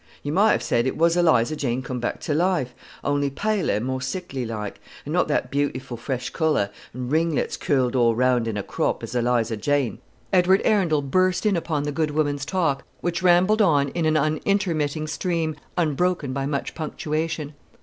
You 0.23 0.31
might 0.31 0.53
have 0.53 0.63
said 0.63 0.87
it 0.87 0.97
was 0.97 1.15
Eliza 1.15 1.55
Jane 1.55 1.83
come 1.83 1.99
back 1.99 2.19
to 2.21 2.33
life, 2.33 2.73
only 3.03 3.29
paler 3.29 3.75
and 3.75 3.85
more 3.85 4.01
sickly 4.01 4.47
like, 4.47 4.81
and 5.05 5.13
not 5.13 5.27
that 5.27 5.51
beautiful 5.51 5.95
fresh 5.95 6.31
colour, 6.31 6.71
and 6.91 7.11
ringlets 7.11 7.55
curled 7.55 7.95
all 7.95 8.15
round 8.15 8.47
in 8.47 8.57
a 8.57 8.63
crop, 8.63 9.03
as 9.03 9.13
Eliza 9.13 9.57
Ja" 9.57 9.91
Edward 10.33 10.63
Arundel 10.65 11.03
burst 11.03 11.45
in 11.45 11.55
upon 11.55 11.83
the 11.83 11.91
good 11.91 12.09
woman's 12.09 12.45
talk, 12.45 12.83
which 13.01 13.21
rambled 13.21 13.61
on 13.61 13.89
in 13.89 14.07
an 14.07 14.15
unintermitting 14.17 15.05
stream, 15.07 15.55
unbroken 15.77 16.33
by 16.33 16.47
much 16.47 16.73
punctuation. 16.73 17.53